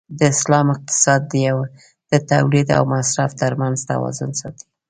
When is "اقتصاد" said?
0.75-1.21